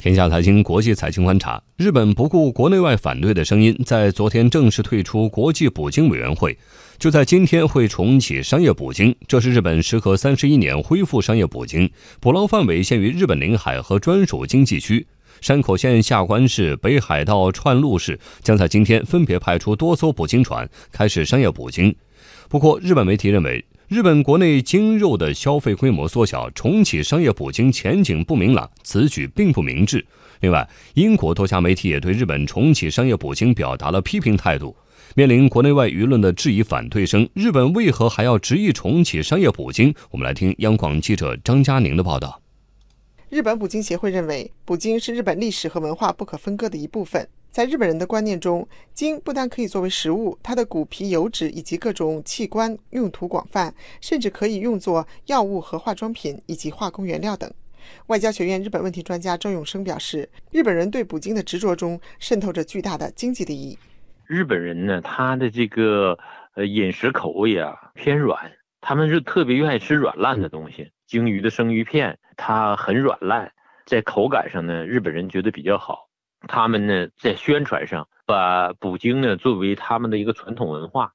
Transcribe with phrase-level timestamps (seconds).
[0.00, 6.56] 天下财经国际财经观察：日本不顾国内外反对的声音，在昨天正式退出国际捕鲸委员会，
[6.98, 9.14] 就在今天会重启商业捕鲸。
[9.28, 15.06] 这是日本时隔三十一年恢复商业捕鲸，捕捞范围限于日本领海和专属经济区。
[15.42, 21.94] 山口县、下关市、北海道串路市将在今天分别派出多艘捕鲸船开始商业捕鲸。
[22.48, 23.62] 不过，日本媒体认为。
[23.90, 30.06] 日本国内鲸肉的消费规模缩小，重启商业捕鲸前景不明朗，此举并不明智。
[30.42, 34.76] 另外，英国多家媒体也对日本重启商业捕鲸表达了批评态度。
[35.16, 39.92] 面临国内外舆论的质疑反对声，日本为何还要执意重启商业捕鲸？
[40.12, 42.40] 我们来听央广记者张佳宁的报道。
[43.28, 47.28] 日本捕鲸协会认为，捕鲸是日本历史和文化不可分割的一部分。
[47.50, 57.52] 在日本人的观念中，鲸不但可以作为食物，它的骨皮、油脂以及各种器官用途广泛，甚至可以用作药物和化妆品以及化工原料等。
[58.06, 63.76] 外交学院日本问题专家周永生表示，日本人对捕鲸的执着中渗透着巨大的经济利益。
[64.26, 66.16] 日本人呢，他的这个
[66.54, 70.88] 呃饮食口味啊偏软，他们是特别愿意吃软烂的东西。
[71.08, 73.50] 鲸鱼的生鱼片它很软烂，
[73.86, 76.09] 在口感上呢，日本人觉得比较好。
[76.48, 81.12] 他们呢，在宣传上把捕鲸呢作为他们的一个传统文化。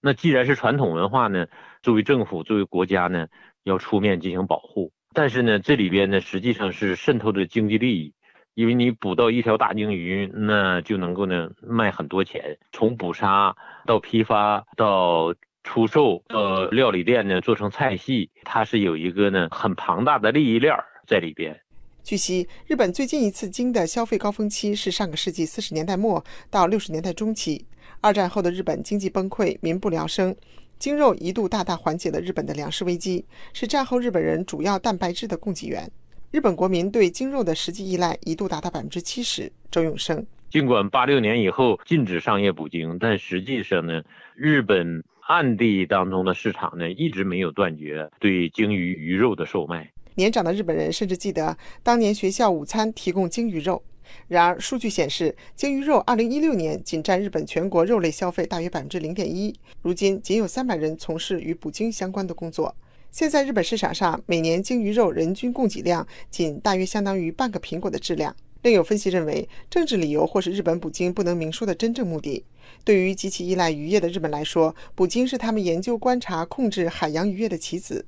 [0.00, 1.46] 那既然是传统文化呢，
[1.82, 3.28] 作为政府、作为国家呢，
[3.64, 4.92] 要出面进行保护。
[5.12, 8.14] 但是呢，这里边呢，实际上是渗透着经济利益，
[8.54, 12.58] 因为你捕到一条大鲸鱼，那就能够呢卖很多钱。
[12.70, 21.62] 从捕杀到批发到出售，到料理店呢做成菜系，它是有一个呢很庞大的利益链在里边。
[22.06, 27.66] 据悉，日本最近一次鲸的消费高峰期是上个世纪四十年代末到六十年代中期。
[28.00, 30.32] 二战后的日本经济崩溃，民不聊生，
[30.78, 35.90] 鲸肉一度大大缓解了日本的粮食危机，是战后日本人主要蛋白质的供给源。
[36.30, 39.50] 日本国民对鲸肉的实际依赖一度达到百分之七十。
[39.72, 44.00] 周永生，尽管八六年以后禁止商业捕鲸，但实际上呢，
[44.36, 49.90] 日本暗地当中的市场呢一直没有断绝对鲸鱼鱼肉的售卖。
[50.16, 53.82] 年长的日本人甚至记得当年学校午餐提供鲸鱼肉。
[54.28, 59.54] 然而，数据显示，鲸鱼肉2016年仅占日本全国肉类消费大约百分之零点一。
[59.82, 62.74] 如今，仅有三百人从事与捕鲸相关的工作。
[63.10, 68.34] 现在，日本市场上每年鲸鱼肉人均供给量仅大约相当于半个苹果的质量。
[68.62, 72.44] 另有分析认为，政治理由或是日本捕鲸不能明说的真正目的。
[72.84, 78.06] 对于极其依赖渔业的日本来说，捕鲸是他们研究、观察、控制海洋渔业的棋子。